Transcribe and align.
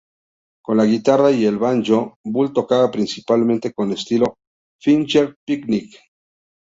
Con 0.63 0.77
la 0.77 0.85
guitarra 0.87 1.29
y 1.29 1.45
el 1.45 1.59
banjo, 1.59 2.15
Bull 2.23 2.53
tocaba 2.53 2.89
principalmente 2.89 3.71
con 3.71 3.91
estilo 3.91 4.33
finger-picking. 4.83 5.95